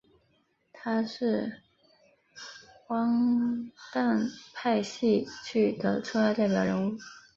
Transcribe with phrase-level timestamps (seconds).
[0.73, 1.61] 他是
[2.87, 6.97] 荒诞派戏剧的重要代表人物。